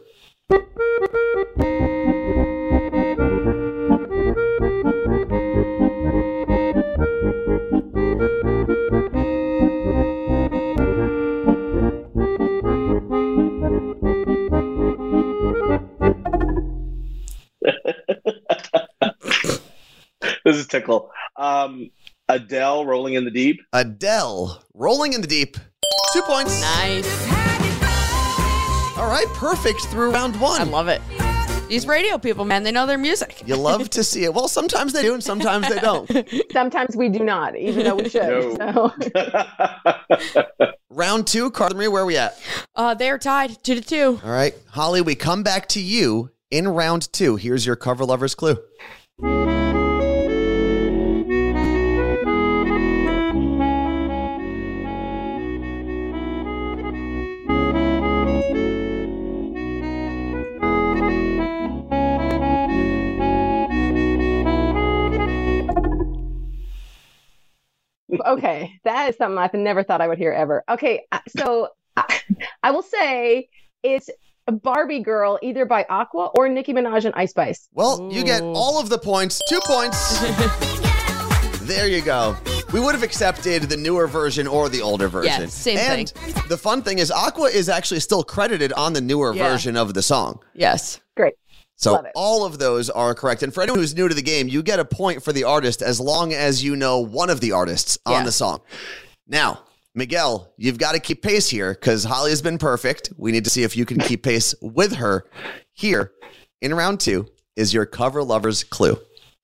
This 20.52 20.62
is 20.62 20.68
tickle. 20.68 21.12
Um, 21.38 21.92
Adele, 22.28 22.86
"Rolling 22.86 23.14
in 23.16 23.26
the 23.26 23.32
Deep." 23.32 23.62
Adele, 23.74 24.64
rolling 24.74 25.14
in 25.14 25.22
the 25.22 25.28
deep. 25.28 25.58
Two 26.14 26.22
points. 26.24 26.62
Nice. 26.62 27.08
All 28.98 29.08
right, 29.08 29.28
perfect 29.34 29.82
through 29.86 30.12
round 30.12 30.40
one. 30.40 30.62
I 30.62 30.66
love 30.66 30.88
it. 30.88 31.02
These 31.68 31.88
radio 31.88 32.18
people, 32.18 32.44
man, 32.44 32.64
they 32.64 32.72
know 32.72 32.86
their 32.86 32.98
music. 32.98 33.44
You 33.46 33.56
love 33.56 33.90
to 33.92 34.04
see 34.04 34.26
it. 34.26 34.34
Well, 34.34 34.50
sometimes 34.50 34.92
they 34.92 35.02
do, 35.04 35.14
and 35.14 35.24
sometimes 35.24 35.70
they 35.70 35.80
don't. 35.80 36.06
Sometimes 36.52 36.98
we 36.98 37.08
do 37.08 37.24
not, 37.24 37.58
even 37.58 37.86
though 37.86 37.96
we 37.96 38.10
should. 38.10 38.60
No. 38.60 38.94
So 40.34 40.46
Round 40.90 41.26
two, 41.26 41.50
Carla 41.52 41.76
Marie, 41.76 41.88
where 41.88 42.04
are 42.04 42.06
we 42.06 42.18
at? 42.18 42.38
Uh, 42.76 42.94
they 42.94 43.10
are 43.10 43.18
tied 43.18 43.64
two 43.64 43.76
to 43.76 43.82
two. 43.82 44.20
All 44.22 44.32
right, 44.32 44.54
Holly, 44.72 45.02
we 45.02 45.16
come 45.16 45.44
back 45.44 45.70
to 45.70 45.80
you 45.80 46.32
in 46.52 46.68
round 46.68 47.12
two. 47.14 47.38
Here's 47.38 47.66
your 47.66 47.78
cover 47.78 48.04
lovers 48.04 48.36
clue. 48.36 48.58
That 68.92 69.10
is 69.10 69.16
something 69.18 69.38
I've 69.38 69.54
never 69.54 69.84
thought 69.84 70.02
I 70.02 70.08
would 70.08 70.18
hear 70.18 70.32
ever. 70.32 70.64
Okay, 70.70 71.06
uh, 71.12 71.20
so 71.38 71.70
I, 71.96 72.20
I 72.64 72.72
will 72.72 72.84
say 72.84 73.50
it's 73.84 74.10
a 74.48 74.52
Barbie 74.52 75.00
Girl, 75.00 75.40
either 75.42 75.66
by 75.66 75.86
Aqua 75.90 76.32
or 76.36 76.50
Nicki 76.50 76.74
Minaj 76.74 77.06
and 77.06 77.14
Ice 77.16 77.30
Spice. 77.32 77.70
Well, 77.74 78.10
you 78.12 78.24
get 78.24 78.42
all 78.42 78.80
of 78.80 78.90
the 78.90 78.98
points. 78.98 79.42
Two 79.48 79.60
points. 79.64 80.20
there 81.62 81.88
you 81.88 82.02
go. 82.02 82.36
We 82.74 82.80
would 82.80 82.94
have 82.96 83.04
accepted 83.04 83.64
the 83.64 83.78
newer 83.78 84.08
version 84.08 84.48
or 84.48 84.70
the 84.70 84.82
older 84.82 85.08
version. 85.08 85.50
same 85.50 85.78
and 85.78 86.08
the 86.48 86.58
fun 86.58 86.82
thing 86.82 87.00
is, 87.00 87.12
Aqua 87.12 87.50
is 87.50 87.70
actually 87.70 88.00
still 88.00 88.24
credited 88.24 88.74
on 88.74 88.94
the 88.94 89.02
newer 89.02 89.34
Yeah. 89.34 89.50
version 89.50 89.76
of 89.78 89.94
the 89.94 90.02
song. 90.02 90.40
Yes. 90.54 91.00
Great. 91.16 91.34
So 91.82 92.04
all 92.14 92.46
of 92.46 92.60
those 92.60 92.92
are 92.92 93.16
correct. 93.16 93.42
And 93.42 93.52
for 93.52 93.64
anyone 93.64 93.80
who's 93.80 93.96
new 93.96 94.08
to 94.08 94.14
the 94.14 94.22
game, 94.22 94.48
you 94.48 94.62
get 94.62 94.80
a 94.80 94.86
point 94.86 95.24
for 95.24 95.34
the 95.34 95.46
artist 95.46 95.82
as 95.82 96.00
long 96.00 96.32
as 96.32 96.64
you 96.64 96.76
know 96.76 97.00
one 97.00 97.32
of 97.32 97.42
the 97.42 97.54
artists 97.54 97.98
on 98.06 98.14
Yeah. 98.14 98.24
the 98.24 98.32
song. 98.32 98.60
Now, 99.28 99.64
Miguel, 99.96 100.54
you've 100.58 100.78
got 100.78 100.92
to 100.94 101.00
keep 101.00 101.24
pace 101.24 101.50
here 101.50 101.74
because 101.74 102.04
Holly 102.04 102.30
has 102.30 102.42
been 102.42 102.60
perfect. 102.60 103.12
We 103.18 103.32
need 103.32 103.46
to 103.46 103.50
see 103.50 103.64
if 103.64 103.76
you 103.76 103.86
can 103.86 104.00
keep 104.00 104.22
pace 104.24 104.54
with 104.62 104.96
her. 104.96 105.26
Here 105.74 106.12
in 106.62 106.74
round 106.74 107.00
two 107.00 107.28
is 107.56 107.74
your 107.74 107.88
cover 107.88 108.24
lovers 108.24 108.64
clue. 108.64 109.00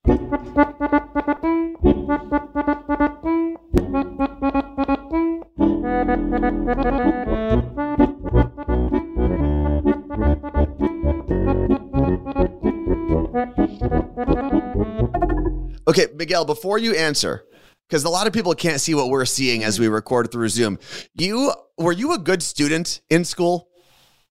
Okay, 15.88 16.08
Miguel, 16.16 16.44
before 16.44 16.78
you 16.78 16.96
answer, 16.96 17.44
because 17.88 18.04
a 18.04 18.10
lot 18.10 18.28
of 18.28 18.34
people 18.34 18.54
can't 18.54 18.82
see 18.82 18.94
what 18.94 19.10
we're 19.10 19.26
seeing 19.26 19.64
as 19.64 19.80
we 19.80 19.88
record 19.88 20.32
through 20.32 20.50
Zoom. 20.50 20.80
You 21.16 21.54
were 21.78 21.92
you 21.92 22.14
a 22.14 22.18
good 22.18 22.44
student 22.44 23.02
in 23.10 23.24
school? 23.24 23.67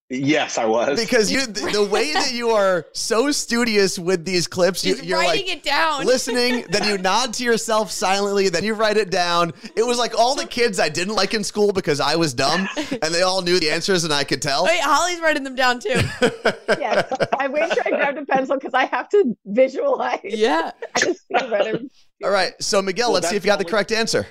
Yes, 0.08 0.56
I 0.56 0.66
was. 0.66 1.00
Because 1.00 1.32
you 1.32 1.46
the, 1.46 1.68
the 1.72 1.84
way 1.84 2.12
that 2.12 2.32
you 2.32 2.50
are 2.50 2.86
so 2.92 3.32
studious 3.32 3.98
with 3.98 4.24
these 4.24 4.46
clips, 4.46 4.84
you, 4.84 4.94
He's 4.94 5.04
you're 5.04 5.18
writing 5.18 5.46
like 5.48 5.56
it 5.56 5.62
down. 5.64 6.06
listening, 6.06 6.64
then 6.68 6.84
you 6.84 6.96
nod 7.02 7.34
to 7.34 7.44
yourself 7.44 7.90
silently, 7.90 8.48
then 8.48 8.62
you 8.62 8.74
write 8.74 8.98
it 8.98 9.10
down. 9.10 9.52
It 9.76 9.84
was 9.84 9.98
like 9.98 10.16
all 10.16 10.36
the 10.36 10.46
kids 10.46 10.78
I 10.78 10.88
didn't 10.88 11.16
like 11.16 11.34
in 11.34 11.42
school 11.42 11.72
because 11.72 11.98
I 11.98 12.14
was 12.14 12.34
dumb 12.34 12.68
and 12.76 13.12
they 13.12 13.22
all 13.22 13.42
knew 13.42 13.58
the 13.58 13.68
answers 13.68 14.04
and 14.04 14.12
I 14.12 14.22
could 14.22 14.40
tell. 14.40 14.64
Wait, 14.64 14.78
Holly's 14.80 15.20
writing 15.20 15.42
them 15.42 15.56
down 15.56 15.80
too. 15.80 16.00
Yes, 16.68 17.10
I 17.38 17.48
made 17.48 17.72
sure 17.72 17.82
I 17.86 17.90
grabbed 17.90 18.18
a 18.18 18.26
pencil 18.26 18.56
because 18.56 18.74
I 18.74 18.84
have 18.86 19.08
to 19.08 19.36
visualize. 19.46 20.20
yeah. 20.24 20.70
I 20.94 21.00
just 21.00 21.26
feel 21.26 21.48
better. 21.48 21.80
All 22.22 22.30
right, 22.30 22.52
so 22.60 22.80
Miguel, 22.82 23.08
Well, 23.08 23.14
let's 23.14 23.28
see 23.28 23.36
if 23.36 23.44
you 23.44 23.50
got 23.50 23.58
the 23.58 23.64
correct 23.64 23.90
answer. 23.92 24.26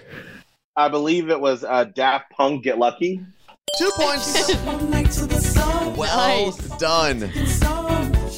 I 0.75 0.88
believe 0.89 1.29
it 1.29 1.39
was 1.39 1.63
uh, 1.63 1.86
Daft 1.86 2.29
Punk 2.32 2.63
Get 2.63 2.77
Lucky. 2.77 3.25
Two 3.77 3.91
points. 3.96 4.53
Well 5.96 6.51
done. 6.77 7.32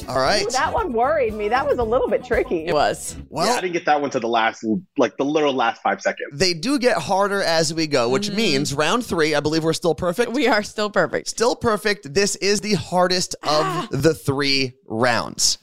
All 0.08 0.18
right. 0.18 0.46
Ooh, 0.46 0.50
that 0.50 0.72
one 0.72 0.92
worried 0.92 1.34
me. 1.34 1.48
That 1.48 1.66
was 1.66 1.78
a 1.78 1.82
little 1.82 2.08
bit 2.08 2.24
tricky. 2.24 2.66
It 2.66 2.72
was. 2.72 3.16
Well, 3.28 3.46
yeah, 3.46 3.54
I 3.54 3.60
didn't 3.60 3.72
get 3.72 3.84
that 3.86 4.00
one 4.00 4.10
to 4.10 4.20
the 4.20 4.28
last, 4.28 4.64
like 4.96 5.16
the 5.16 5.24
literal 5.24 5.52
last 5.52 5.82
five 5.82 6.00
seconds. 6.00 6.38
they 6.38 6.54
do 6.54 6.78
get 6.78 6.96
harder 6.96 7.42
as 7.42 7.74
we 7.74 7.86
go, 7.88 8.08
which 8.08 8.30
mm. 8.30 8.36
means 8.36 8.72
round 8.72 9.04
three, 9.04 9.34
I 9.34 9.40
believe 9.40 9.64
we're 9.64 9.72
still 9.72 9.94
perfect. 9.94 10.32
We 10.32 10.46
are 10.46 10.62
still 10.62 10.88
perfect. 10.88 11.28
Still 11.28 11.56
perfect. 11.56 12.14
This 12.14 12.36
is 12.36 12.60
the 12.60 12.74
hardest 12.74 13.34
of 13.42 13.48
ah. 13.50 13.88
the 13.90 14.14
three 14.14 14.74
rounds. 14.86 15.58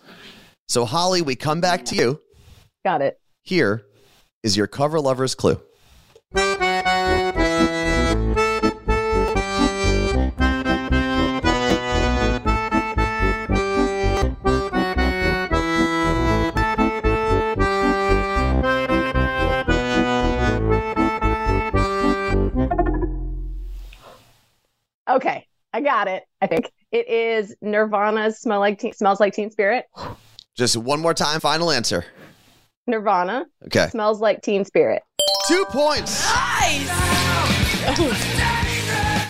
So, 0.68 0.86
Holly, 0.86 1.22
we 1.22 1.36
come 1.36 1.62
back 1.62 1.86
to 1.86 1.96
you. 1.96 2.22
Got 2.84 3.02
it. 3.02 3.20
Here 3.42 3.86
is 4.44 4.56
your 4.56 4.68
cover 4.68 5.00
lover's 5.00 5.34
clue. 5.34 5.60
Okay, 25.16 25.48
I 25.74 25.82
got 25.82 26.08
it. 26.08 26.24
I 26.42 26.48
think 26.48 26.72
it 26.92 27.08
is 27.08 27.56
Nirvana's 27.62 28.40
"Smell 28.40 28.60
Like 28.60 28.80
Teen, 28.80 28.94
Smells 28.94 29.20
Like 29.20 29.34
Teen 29.34 29.50
Spirit." 29.52 29.86
Just 30.58 30.78
one 30.78 31.00
more 31.00 31.14
time, 31.14 31.40
final 31.40 31.72
answer. 31.72 32.06
Nirvana 32.88 33.46
Okay. 33.66 33.88
smells 33.88 34.20
like 34.22 34.42
Teen 34.42 34.64
Spirit. 34.66 35.02
Two 35.48 35.66
points. 35.70 36.24
Oh. 37.88 38.32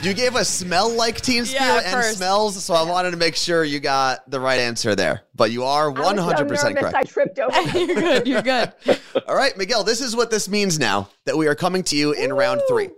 You 0.05 0.13
gave 0.13 0.35
us 0.35 0.47
smell 0.47 0.91
like 0.91 1.19
Teen 1.19 1.45
Spirit 1.45 1.63
Yeah, 1.63 1.81
and 1.83 1.91
first. 1.91 2.17
smells, 2.17 2.63
so 2.63 2.75
I 2.75 2.83
wanted 2.83 3.09
to 3.09 3.17
make 3.17 3.35
sure 3.35 3.63
you 3.63 3.79
got 3.79 4.29
the 4.29 4.39
right 4.39 4.59
answer 4.59 4.93
there. 4.93 5.23
But 5.33 5.49
you 5.49 5.63
are 5.63 5.89
I 5.89 5.93
was 5.93 6.07
so 6.07 6.13
100% 6.13 6.37
nervous, 6.37 6.61
correct. 6.61 6.95
I 6.95 7.01
tripped 7.01 7.39
over. 7.39 7.69
you're 7.79 7.95
good. 7.95 8.27
You're 8.27 8.41
good. 8.43 8.71
All 9.27 9.35
right, 9.35 9.57
Miguel, 9.57 9.83
this 9.83 10.01
is 10.01 10.15
what 10.15 10.29
this 10.29 10.47
means 10.47 10.77
now 10.77 11.09
that 11.25 11.35
we 11.35 11.47
are 11.47 11.55
coming 11.55 11.81
to 11.85 11.95
you 11.95 12.11
in 12.11 12.31
round 12.31 12.61
three. 12.69 12.89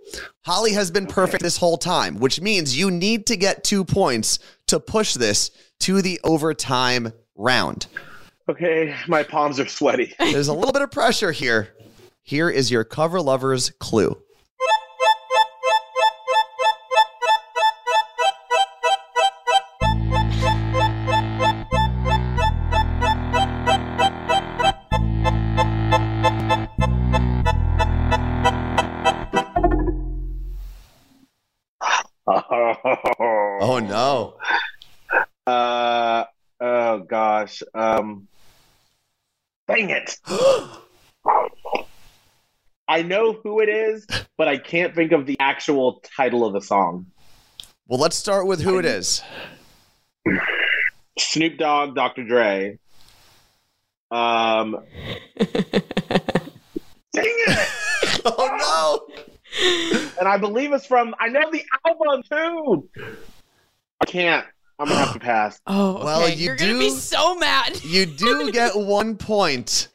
Holly 0.43 0.73
has 0.73 0.91
been 0.91 1.07
perfect 1.07 1.41
this 1.41 1.55
whole 1.55 1.77
time, 1.77 2.19
which 2.19 2.41
means 2.41 2.77
you 2.77 2.91
need 2.91 3.25
to 3.27 3.37
get 3.37 3.63
two 3.63 3.85
points 3.85 4.39
to 4.67 4.77
push 4.77 5.13
this 5.13 5.51
to 5.79 6.01
the 6.01 6.19
overtime 6.25 7.13
round. 7.37 7.87
Okay, 8.49 8.93
my 9.07 9.23
palms 9.23 9.61
are 9.61 9.67
sweaty. 9.67 10.13
There's 10.19 10.49
a 10.49 10.53
little 10.53 10.73
bit 10.73 10.81
of 10.81 10.91
pressure 10.91 11.31
here. 11.31 11.69
Here 12.23 12.49
is 12.49 12.69
your 12.69 12.83
cover 12.83 13.21
lover's 13.21 13.69
clue. 13.79 14.21
Gosh. 37.07 37.63
Um, 37.73 38.27
dang 39.67 39.89
it. 39.89 40.17
I 42.89 43.01
know 43.01 43.33
who 43.33 43.59
it 43.59 43.67
is, 43.69 44.07
but 44.37 44.47
I 44.47 44.57
can't 44.57 44.95
think 44.95 45.11
of 45.11 45.25
the 45.25 45.35
actual 45.39 46.01
title 46.15 46.45
of 46.45 46.53
the 46.53 46.61
song. 46.61 47.07
Well, 47.87 47.99
let's 47.99 48.15
start 48.15 48.47
with 48.47 48.61
who 48.61 48.79
it 48.79 48.85
is. 48.85 49.21
Snoop 51.19 51.57
Dogg, 51.57 51.95
Dr. 51.95 52.23
Dre. 52.23 52.79
Um, 54.11 54.77
dang 55.37 55.45
it! 57.13 57.69
Oh 58.29 59.07
no! 59.09 60.09
And 60.19 60.27
I 60.27 60.37
believe 60.37 60.73
it's 60.73 60.85
from. 60.85 61.15
I 61.17 61.29
know 61.29 61.49
the 61.49 61.63
album 61.85 62.23
too. 62.29 62.89
I 64.01 64.05
can't. 64.05 64.45
I'm 64.79 64.87
gonna 64.87 64.99
have 64.99 65.13
to 65.13 65.19
pass. 65.19 65.59
Oh, 65.67 65.95
okay. 65.95 66.03
Well, 66.05 66.29
you 66.29 66.35
you're 66.45 66.55
gonna 66.55 66.73
be 66.77 66.89
do- 66.89 66.95
so 66.95 67.35
mad. 67.35 67.83
You 67.83 68.05
do 68.05 68.51
get 68.53 68.75
one 68.75 69.15
point. 69.17 69.87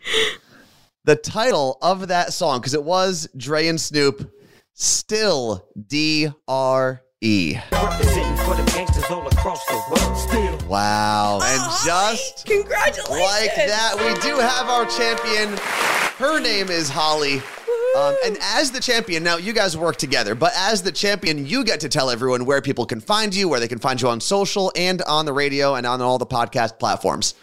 The 1.04 1.16
title 1.16 1.78
of 1.82 2.08
that 2.08 2.32
song, 2.32 2.60
because 2.60 2.74
it 2.74 2.82
was 2.84 3.28
Dre 3.36 3.66
and 3.68 3.80
Snoop, 3.80 4.30
still 4.74 5.66
D 5.88 6.30
R 6.48 7.02
E. 7.20 7.56
Representing 7.70 8.36
for 8.44 8.54
the 8.56 8.70
gangsters 8.74 9.04
all 9.10 9.26
across 9.26 9.64
the 9.66 9.74
world. 9.90 10.18
Still. 10.18 10.68
Wow. 10.68 11.40
And 11.42 11.60
Oh, 11.64 11.82
just 11.84 12.46
Congratulations. 12.46 13.08
like 13.10 13.54
that, 13.54 13.94
we 13.98 14.14
do 14.28 14.36
have 14.38 14.68
our 14.68 14.84
champion. 14.86 15.56
Her 16.18 16.40
name 16.40 16.68
is 16.70 16.88
Holly. 16.88 17.40
Um, 17.96 18.16
and 18.24 18.38
as 18.40 18.70
the 18.70 18.80
champion, 18.80 19.22
now 19.22 19.36
you 19.36 19.52
guys 19.52 19.76
work 19.76 19.96
together, 19.96 20.34
but 20.34 20.52
as 20.56 20.82
the 20.82 20.92
champion, 20.92 21.46
you 21.46 21.62
get 21.62 21.80
to 21.80 21.90
tell 21.90 22.08
everyone 22.08 22.46
where 22.46 22.62
people 22.62 22.86
can 22.86 23.00
find 23.00 23.34
you, 23.34 23.48
where 23.48 23.60
they 23.60 23.68
can 23.68 23.78
find 23.78 24.00
you 24.00 24.08
on 24.08 24.20
social 24.20 24.72
and 24.74 25.02
on 25.02 25.26
the 25.26 25.32
radio 25.32 25.74
and 25.74 25.86
on 25.86 26.00
all 26.00 26.16
the 26.16 26.26
podcast 26.26 26.78
platforms. 26.78 27.34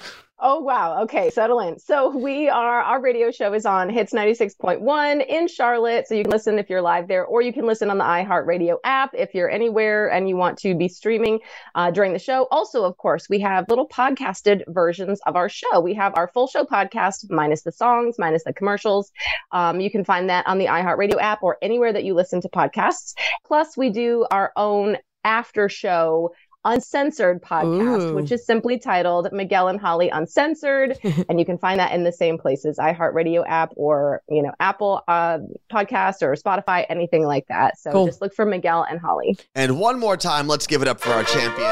Oh 0.41 0.61
wow. 0.61 1.01
Okay, 1.03 1.29
settle 1.31 1.59
in. 1.59 1.77
So 1.79 2.15
we 2.15 2.47
are 2.47 2.81
our 2.81 3.01
radio 3.01 3.29
show 3.29 3.51
is 3.53 3.65
on 3.65 3.89
Hits 3.89 4.13
96.1 4.13 5.27
in 5.27 5.49
Charlotte. 5.49 6.07
So 6.07 6.15
you 6.15 6.23
can 6.23 6.31
listen 6.31 6.57
if 6.57 6.69
you're 6.69 6.81
live 6.81 7.09
there, 7.09 7.25
or 7.25 7.41
you 7.41 7.51
can 7.51 7.65
listen 7.65 7.89
on 7.89 7.97
the 7.97 8.05
iHeartRadio 8.05 8.77
app 8.85 9.09
if 9.13 9.35
you're 9.35 9.49
anywhere 9.49 10.09
and 10.09 10.29
you 10.29 10.37
want 10.37 10.57
to 10.59 10.75
be 10.75 10.87
streaming 10.87 11.39
uh, 11.75 11.91
during 11.91 12.13
the 12.13 12.19
show. 12.19 12.47
Also, 12.51 12.85
of 12.85 12.95
course, 12.95 13.27
we 13.29 13.41
have 13.41 13.67
little 13.67 13.89
podcasted 13.89 14.63
versions 14.69 15.19
of 15.25 15.35
our 15.35 15.49
show. 15.49 15.81
We 15.81 15.93
have 15.95 16.13
our 16.15 16.29
full 16.29 16.47
show 16.47 16.63
podcast 16.63 17.29
minus 17.29 17.63
the 17.63 17.73
songs, 17.73 18.15
minus 18.17 18.45
the 18.45 18.53
commercials. 18.53 19.11
Um, 19.51 19.81
you 19.81 19.91
can 19.91 20.05
find 20.05 20.29
that 20.29 20.47
on 20.47 20.57
the 20.57 20.67
iHeartRadio 20.67 21.19
app 21.19 21.43
or 21.43 21.57
anywhere 21.61 21.91
that 21.91 22.05
you 22.05 22.13
listen 22.13 22.39
to 22.41 22.49
podcasts. 22.49 23.13
Plus, 23.45 23.75
we 23.75 23.89
do 23.89 24.25
our 24.31 24.53
own 24.55 24.95
after 25.25 25.67
show 25.67 26.31
Uncensored 26.65 27.41
podcast, 27.41 28.11
Ooh. 28.11 28.15
which 28.15 28.31
is 28.31 28.45
simply 28.45 28.77
titled 28.77 29.29
Miguel 29.31 29.67
and 29.69 29.79
Holly 29.79 30.09
Uncensored. 30.09 30.97
and 31.29 31.39
you 31.39 31.45
can 31.45 31.57
find 31.57 31.79
that 31.79 31.93
in 31.93 32.03
the 32.03 32.11
same 32.11 32.37
places 32.37 32.77
iHeartRadio 32.77 33.43
app 33.47 33.71
or, 33.75 34.21
you 34.29 34.41
know, 34.43 34.51
Apple 34.59 35.01
uh, 35.07 35.39
podcast 35.71 36.21
or 36.21 36.35
Spotify, 36.35 36.85
anything 36.89 37.25
like 37.25 37.45
that. 37.47 37.79
So 37.79 37.91
Cool. 37.91 38.05
just 38.07 38.21
look 38.21 38.33
for 38.33 38.45
Miguel 38.45 38.85
and 38.89 38.99
Holly. 38.99 39.37
And 39.55 39.79
one 39.79 39.99
more 39.99 40.17
time, 40.17 40.47
let's 40.47 40.67
give 40.67 40.81
it 40.81 40.87
up 40.87 40.99
for 40.99 41.11
our 41.11 41.23
champion. 41.23 41.69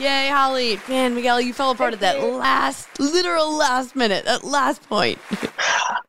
Yay, 0.00 0.28
Holly. 0.28 0.80
Man, 0.88 1.14
Miguel, 1.14 1.40
you 1.40 1.52
fell 1.54 1.70
apart 1.70 1.92
at 1.94 2.00
that 2.00 2.20
last, 2.20 2.98
literal 2.98 3.56
last 3.56 3.94
minute, 3.94 4.24
that 4.24 4.42
last 4.42 4.82
point. 4.88 5.18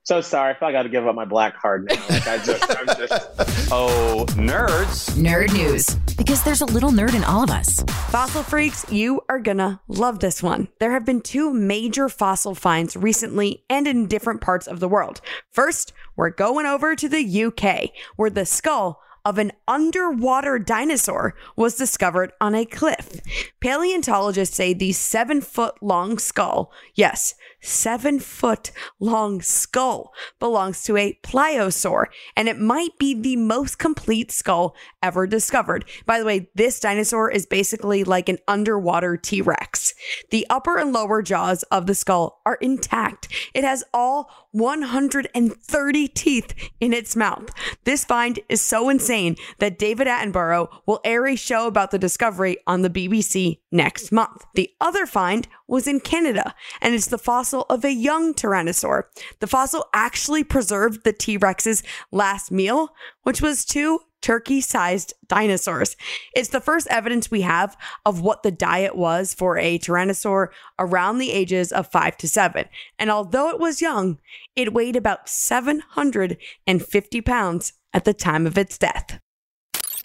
So 0.05 0.21
sorry. 0.21 0.51
I 0.51 0.53
feel 0.53 0.67
like 0.67 0.75
I 0.75 0.79
got 0.79 0.83
to 0.83 0.89
give 0.89 1.07
up 1.07 1.15
my 1.15 1.25
black 1.25 1.59
card 1.59 1.85
now. 1.89 1.95
Like 2.07 2.27
I 2.27 2.37
just, 2.37 2.63
I'm 2.77 2.85
just. 2.85 3.71
Oh, 3.71 4.25
nerds. 4.33 5.09
Nerd 5.15 5.51
news. 5.51 5.95
Because 6.15 6.43
there's 6.43 6.61
a 6.61 6.65
little 6.65 6.91
nerd 6.91 7.15
in 7.15 7.23
all 7.23 7.43
of 7.43 7.49
us. 7.49 7.83
Fossil 8.11 8.43
freaks, 8.43 8.85
you 8.91 9.21
are 9.27 9.39
gonna 9.39 9.81
love 9.87 10.19
this 10.19 10.43
one. 10.43 10.67
There 10.79 10.91
have 10.91 11.03
been 11.05 11.21
two 11.21 11.51
major 11.51 12.07
fossil 12.07 12.53
finds 12.53 12.95
recently 12.95 13.63
and 13.67 13.87
in 13.87 14.05
different 14.05 14.41
parts 14.41 14.67
of 14.67 14.79
the 14.79 14.87
world. 14.87 15.19
First, 15.51 15.93
we're 16.15 16.29
going 16.29 16.67
over 16.67 16.95
to 16.95 17.09
the 17.09 17.43
UK, 17.45 17.89
where 18.15 18.29
the 18.29 18.45
skull 18.45 19.01
of 19.25 19.39
an 19.39 19.51
underwater 19.67 20.59
dinosaur 20.59 21.33
was 21.55 21.75
discovered 21.75 22.31
on 22.39 22.53
a 22.53 22.63
cliff. 22.65 23.19
Paleontologists 23.59 24.55
say 24.55 24.73
the 24.73 24.91
seven 24.91 25.41
foot 25.41 25.73
long 25.81 26.19
skull, 26.19 26.71
yes, 26.93 27.33
seven 27.65 28.19
foot 28.19 28.71
long 28.99 29.41
skull, 29.41 30.13
belongs 30.39 30.83
to 30.83 30.97
a 30.97 31.17
pliosaur, 31.23 32.05
and 32.35 32.47
it 32.47 32.59
might 32.59 32.97
be 32.97 33.13
the 33.13 33.35
most 33.35 33.79
complete 33.79 34.31
skull 34.31 34.75
ever 35.01 35.27
discovered. 35.27 35.85
By 36.05 36.19
the 36.19 36.25
way, 36.25 36.49
this 36.55 36.79
dinosaur 36.79 37.29
is 37.29 37.45
basically 37.45 38.03
like 38.03 38.29
an 38.29 38.39
underwater 38.47 39.17
T 39.17 39.41
Rex. 39.41 39.93
The 40.31 40.45
upper 40.49 40.77
and 40.77 40.93
lower 40.93 41.21
jaws 41.21 41.63
of 41.63 41.87
the 41.87 41.95
skull 41.95 42.41
are 42.45 42.55
intact. 42.55 43.27
It 43.53 43.63
has 43.63 43.83
all 43.93 44.29
130 44.51 46.07
teeth 46.09 46.53
in 46.79 46.93
its 46.93 47.15
mouth. 47.15 47.49
This 47.83 48.05
find 48.05 48.39
is 48.47 48.61
so 48.61 48.89
insane 48.89 49.35
that 49.59 49.77
David 49.77 50.07
Attenborough 50.07 50.69
will 50.85 51.01
air 51.03 51.27
a 51.27 51.35
show 51.35 51.67
about 51.67 51.91
the 51.91 51.99
discovery 51.99 52.57
on 52.65 52.81
the 52.81 52.89
BBC 52.89 53.59
next 53.75 54.11
month. 54.11 54.45
The 54.55 54.69
other 54.79 55.05
find 55.05 55.47
was 55.67 55.87
in 55.87 55.99
Canada, 55.99 56.55
and 56.81 56.95
it's 56.95 57.07
the 57.07 57.17
fossil 57.17 57.65
of 57.69 57.83
a 57.83 57.93
young 57.93 58.33
tyrannosaur. 58.33 59.03
The 59.39 59.47
fossil 59.47 59.85
actually 59.93 60.43
preserved 60.43 61.03
the 61.03 61.13
T 61.13 61.37
Rex's 61.37 61.83
last 62.11 62.51
meal, 62.51 62.89
which 63.23 63.41
was 63.41 63.65
two 63.65 63.99
turkey 64.21 64.59
sized 64.59 65.13
dinosaurs. 65.27 65.95
It's 66.35 66.49
the 66.49 66.59
first 66.59 66.87
evidence 66.89 67.29
we 67.29 67.41
have 67.41 67.77
of 68.07 68.21
what 68.21 68.41
the 68.41 68.49
diet 68.49 68.95
was 68.95 69.35
for 69.35 69.59
a 69.59 69.77
tyrannosaur 69.77 70.47
around 70.79 71.19
the 71.19 71.31
ages 71.31 71.71
of 71.71 71.91
five 71.91 72.17
to 72.17 72.27
seven. 72.27 72.65
And 72.97 73.11
although 73.11 73.49
it 73.49 73.59
was 73.59 73.81
young, 73.81 74.17
it 74.55 74.73
weighed 74.73 74.95
about 74.95 75.29
750 75.29 77.21
pounds 77.21 77.73
at 77.93 78.03
the 78.03 78.13
time 78.15 78.47
of 78.47 78.57
its 78.57 78.79
death. 78.79 79.19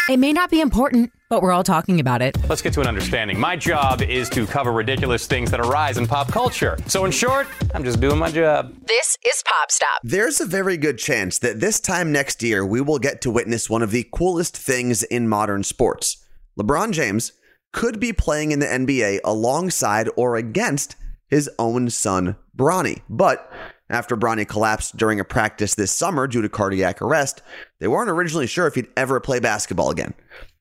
It 0.09 0.19
may 0.19 0.33
not 0.33 0.51
be 0.51 0.61
important, 0.61 1.13
but 1.29 1.43
we're 1.43 1.53
all 1.53 1.63
talking 1.63 2.01
about 2.01 2.23
it. 2.23 2.37
Let's 2.49 2.63
get 2.63 2.73
to 2.75 2.81
an 2.81 2.87
understanding. 2.87 3.39
My 3.39 3.55
job 3.55 4.03
is 4.03 4.29
to 4.31 4.47
cover 4.47 4.73
ridiculous 4.73 5.27
things 5.27 5.51
that 5.51 5.61
arise 5.61 5.99
in 5.99 6.07
pop 6.07 6.29
culture. 6.33 6.77
So, 6.87 7.05
in 7.05 7.13
short, 7.13 7.47
I'm 7.75 7.85
just 7.85 8.01
doing 8.01 8.19
my 8.19 8.31
job. 8.31 8.75
This 8.87 9.17
is 9.25 9.43
Pop 9.47 9.71
Stop. 9.71 10.01
There's 10.03 10.41
a 10.41 10.47
very 10.47 10.77
good 10.77 10.99
chance 10.99 11.39
that 11.41 11.61
this 11.61 11.79
time 11.79 12.11
next 12.11 12.43
year 12.43 12.67
we 12.67 12.81
will 12.81 12.99
get 12.99 13.21
to 13.23 13.31
witness 13.31 13.71
one 13.71 13.83
of 13.83 13.91
the 13.91 14.09
coolest 14.13 14.57
things 14.57 15.03
in 15.05 15.29
modern 15.29 15.63
sports. 15.63 16.25
LeBron 16.59 16.93
James 16.93 17.33
could 17.73 18.01
be 18.01 18.13
playing 18.13 18.51
in 18.51 18.59
the 18.59 18.67
NBA 18.67 19.21
alongside 19.25 20.09
or 20.17 20.35
against 20.37 20.97
his 21.29 21.49
own 21.59 21.89
son, 21.91 22.37
Bronny. 22.57 23.03
But 23.09 23.51
after 23.91 24.17
Bronny 24.17 24.47
collapsed 24.47 24.97
during 24.97 25.21
a 25.21 25.25
practice 25.25 25.75
this 25.75 25.93
summer 25.93 26.27
due 26.27 26.43
to 26.43 26.49
cardiac 26.49 27.03
arrest, 27.03 27.43
they 27.81 27.89
weren't 27.89 28.09
originally 28.09 28.47
sure 28.47 28.67
if 28.67 28.77
he'd 28.77 28.89
ever 28.97 29.21
play 29.21 29.41
basketball 29.41 29.91
again. 29.91 30.15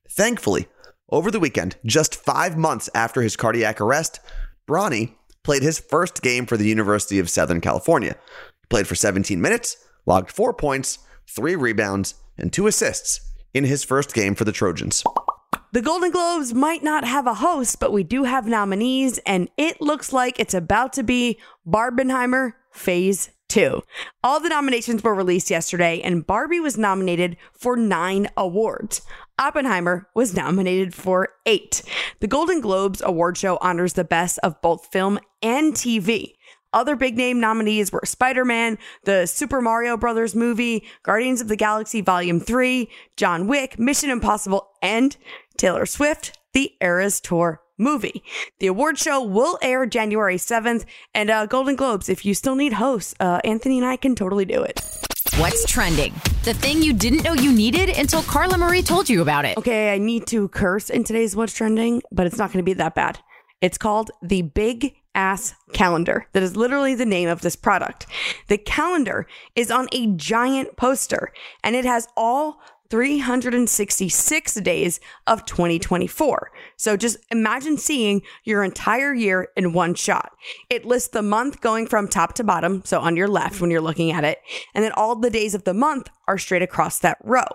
Thankfully, 0.10 0.68
over 1.10 1.32
the 1.32 1.40
weekend, 1.40 1.78
just 1.86 2.16
five 2.16 2.58
months 2.58 2.90
after 2.94 3.22
his 3.22 3.36
cardiac 3.36 3.80
arrest, 3.80 4.20
Bronny 4.68 5.14
played 5.44 5.64
his 5.64 5.80
first 5.80 6.22
game 6.22 6.46
for 6.46 6.58
the 6.58 6.68
University 6.68 7.20
of 7.20 7.30
Southern 7.30 7.62
California. 7.62 8.16
He 8.62 8.68
played 8.70 8.88
for 8.88 8.96
17 8.96 9.40
minutes, 9.40 9.78
logged 10.06 10.32
four 10.32 10.54
points, 10.54 11.00
three 11.28 11.56
rebounds, 11.56 12.16
and 12.38 12.52
two 12.52 12.68
assists 12.68 13.22
in 13.54 13.64
his 13.64 13.84
first 13.84 14.14
game 14.14 14.36
for 14.36 14.44
the 14.44 14.52
Trojans. 14.52 15.04
The 15.72 15.82
Golden 15.82 16.10
Globes 16.10 16.54
might 16.54 16.84
not 16.84 17.06
have 17.06 17.28
a 17.28 17.36
host, 17.36 17.80
but 17.80 17.94
we 17.94 18.04
do 18.04 18.24
have 18.24 18.48
nominees, 18.48 19.20
and 19.20 19.50
it 19.56 19.80
looks 19.82 20.12
like 20.12 20.40
it's 20.40 20.56
about 20.56 20.94
to 20.94 21.04
be 21.04 21.40
Barbenheimer 21.68 22.54
Phase 22.80 23.30
2. 23.50 23.82
All 24.24 24.40
the 24.40 24.48
nominations 24.48 25.04
were 25.04 25.14
released 25.14 25.50
yesterday, 25.50 26.02
and 26.02 26.26
Barbie 26.26 26.62
was 26.62 26.78
nominated 26.78 27.36
for 27.52 27.76
nine 27.76 28.30
awards. 28.38 29.02
Oppenheimer 29.38 30.08
was 30.16 30.34
nominated 30.34 30.94
for 30.94 31.30
eight. 31.46 31.82
The 32.22 32.28
Golden 32.28 32.62
Globes 32.62 33.02
award 33.02 33.38
show 33.38 33.58
honors 33.60 33.94
the 33.94 34.06
best 34.06 34.40
of 34.44 34.62
both 34.62 34.88
film 34.94 35.20
and 35.42 35.74
TV. 35.74 36.36
Other 36.72 36.96
big 36.96 37.18
name 37.18 37.42
nominees 37.42 37.92
were 37.92 38.04
Spider 38.06 38.46
Man, 38.46 38.78
the 39.04 39.26
Super 39.26 39.60
Mario 39.60 39.98
Brothers 39.98 40.34
movie, 40.34 40.88
Guardians 41.04 41.42
of 41.42 41.50
the 41.50 41.58
Galaxy 41.58 42.00
Volume 42.00 42.40
3, 42.40 42.88
John 43.18 43.48
Wick, 43.48 43.78
Mission 43.78 44.10
Impossible, 44.10 44.70
and 44.82 45.18
Taylor 45.58 45.86
Swift, 45.86 46.38
the 46.54 46.72
Eras 46.80 47.20
Tour 47.20 47.62
movie. 47.80 48.24
The 48.60 48.68
award 48.68 49.00
show 49.00 49.24
will 49.24 49.58
air 49.62 49.86
January 49.86 50.38
7th, 50.38 50.86
and 51.14 51.30
uh, 51.30 51.46
Golden 51.48 51.76
Globes, 51.76 52.10
if 52.10 52.26
you 52.26 52.34
still 52.34 52.56
need 52.56 52.74
hosts, 52.74 53.16
uh, 53.20 53.40
Anthony 53.44 53.80
and 53.80 53.88
I 53.88 53.96
can 53.96 54.14
totally 54.14 54.46
do 54.46 54.62
it. 54.62 54.82
What's 55.38 55.66
trending? 55.66 56.14
The 56.44 56.54
thing 56.54 56.84
you 56.84 56.92
didn't 56.92 57.24
know 57.24 57.34
you 57.34 57.54
needed 57.54 57.90
until 57.90 58.22
Carla 58.24 58.58
Marie 58.58 58.82
told 58.82 59.10
you 59.10 59.22
about 59.22 59.46
it. 59.46 59.58
Okay, 59.58 59.94
I 59.94 59.98
need 59.98 60.28
to 60.28 60.50
curse 60.50 60.90
in 60.90 61.04
today's 61.04 61.36
What's 61.36 61.54
Trending, 61.54 62.02
but 62.12 62.28
it's 62.28 62.38
not 62.38 62.52
going 62.52 62.64
to 62.64 62.70
be 62.70 62.74
that 62.74 62.94
bad. 62.94 63.20
It's 63.62 63.78
called 63.78 64.12
the 64.22 64.42
Big 64.42 64.96
Ass 65.16 65.54
Calendar. 65.74 66.28
That 66.34 66.44
is 66.44 66.56
literally 66.56 66.96
the 66.96 67.06
name 67.06 67.30
of 67.30 67.42
this 67.42 67.56
product. 67.56 68.06
The 68.48 68.58
calendar 68.58 69.28
is 69.56 69.72
on 69.72 69.88
a 69.92 70.08
giant 70.08 70.78
poster 70.78 71.32
and 71.64 71.76
it 71.76 71.86
has 71.86 72.08
all 72.16 72.62
366 72.90 74.56
days 74.56 75.00
of 75.28 75.46
2024. 75.46 76.52
So 76.76 76.98
just 76.98 77.18
imagine 77.30 77.78
seeing 77.78 78.22
your 78.44 78.64
entire 78.64 79.14
year 79.14 79.50
in 79.56 79.74
one 79.74 79.94
shot. 79.94 80.32
It 80.70 80.86
lists 80.86 81.10
the 81.10 81.22
month 81.22 81.62
going 81.62 81.88
from 81.88 82.08
top 82.08 82.34
to 82.36 82.44
bottom, 82.44 82.84
so 82.86 83.00
on 83.00 83.16
your 83.16 83.28
left 83.28 83.62
when 83.62 83.70
you're 83.70 83.82
looking 83.82 84.12
at 84.12 84.24
it, 84.24 84.40
and 84.74 84.84
then 84.84 84.92
all 84.94 85.16
the 85.16 85.30
days 85.30 85.54
of 85.54 85.66
the 85.66 85.74
month 85.74 86.10
are 86.28 86.38
straight 86.38 86.62
across 86.62 87.00
that 87.00 87.18
row. 87.24 87.48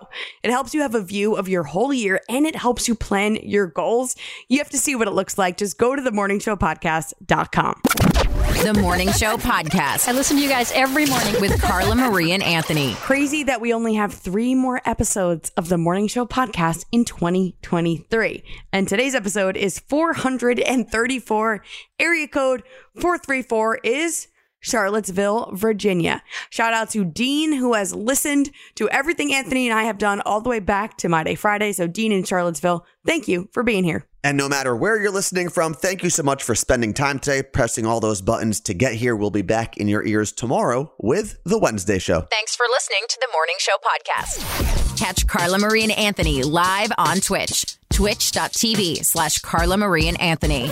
It 0.43 0.51
helps 0.51 0.73
you 0.73 0.81
have 0.81 0.95
a 0.95 1.01
view 1.01 1.35
of 1.35 1.47
your 1.47 1.63
whole 1.63 1.93
year 1.93 2.21
and 2.27 2.45
it 2.45 2.55
helps 2.55 2.87
you 2.87 2.95
plan 2.95 3.37
your 3.37 3.67
goals. 3.67 4.15
You 4.49 4.57
have 4.57 4.69
to 4.69 4.77
see 4.77 4.95
what 4.95 5.07
it 5.07 5.11
looks 5.11 5.37
like. 5.37 5.57
Just 5.57 5.77
go 5.77 5.95
to 5.95 6.01
the 6.01 6.11
morningshowpodcast.com. 6.11 8.34
The 8.45 8.77
Morning 8.79 9.11
Show 9.11 9.37
Podcast 9.37 10.07
I 10.07 10.11
listen 10.11 10.37
to 10.37 10.43
you 10.43 10.49
guys 10.49 10.71
every 10.73 11.05
morning. 11.07 11.39
with 11.41 11.59
Carla 11.61 11.95
Marie 11.95 12.31
and 12.31 12.43
Anthony. 12.43 12.93
Crazy 12.95 13.43
that 13.43 13.59
we 13.59 13.73
only 13.73 13.95
have 13.95 14.13
three 14.13 14.53
more 14.55 14.81
episodes 14.85 15.51
of 15.57 15.67
the 15.69 15.77
Morning 15.77 16.07
Show 16.07 16.25
podcast 16.25 16.85
in 16.91 17.05
2023. 17.05 18.43
And 18.71 18.87
today's 18.87 19.15
episode 19.15 19.57
is 19.57 19.79
434. 19.79 21.63
Area 21.99 22.27
code 22.27 22.63
434 22.95 23.79
is 23.83 24.27
Charlottesville, 24.65 25.51
Virginia. 25.53 26.23
Shout 26.49 26.73
out 26.73 26.89
to 26.89 27.05
Dean, 27.05 27.53
who 27.53 27.73
has 27.75 27.93
listened 27.93 28.49
to 28.73 28.89
everything 28.89 29.31
Anthony 29.31 29.69
and 29.69 29.77
I 29.77 29.83
have 29.83 29.99
done 29.99 30.21
all 30.21 30.41
the 30.41 30.49
way 30.49 30.59
back 30.59 30.97
to 30.97 31.09
My 31.09 31.23
Day 31.23 31.35
Friday. 31.35 31.71
So, 31.71 31.85
Dean 31.85 32.11
in 32.11 32.23
Charlottesville, 32.23 32.83
thank 33.05 33.27
you 33.27 33.47
for 33.51 33.61
being 33.61 33.83
here. 33.83 34.07
And 34.23 34.37
no 34.37 34.49
matter 34.49 34.75
where 34.75 34.99
you're 34.99 35.11
listening 35.11 35.49
from, 35.49 35.75
thank 35.75 36.01
you 36.01 36.09
so 36.09 36.23
much 36.23 36.41
for 36.41 36.55
spending 36.55 36.95
time 36.95 37.19
today, 37.19 37.43
pressing 37.43 37.85
all 37.85 37.99
those 37.99 38.21
buttons 38.21 38.59
to 38.61 38.73
get 38.73 38.95
here. 38.95 39.15
We'll 39.15 39.29
be 39.29 39.43
back 39.43 39.77
in 39.77 39.87
your 39.87 40.03
ears 40.03 40.31
tomorrow 40.31 40.91
with 40.97 41.37
The 41.43 41.59
Wednesday 41.59 41.99
Show. 41.99 42.21
Thanks 42.21 42.55
for 42.55 42.65
listening 42.71 43.01
to 43.07 43.17
the 43.21 43.27
Morning 43.31 43.55
Show 43.59 43.75
Podcast. 43.85 44.97
Catch 44.97 45.27
Carla 45.27 45.59
Marie 45.59 45.83
and 45.83 45.91
Anthony 45.91 46.41
live 46.41 46.91
on 46.97 47.17
Twitch. 47.17 47.77
Twitch.tv 47.93 49.05
slash 49.05 49.37
Carla 49.39 49.77
Marie 49.77 50.07
and 50.07 50.19
Anthony. 50.19 50.71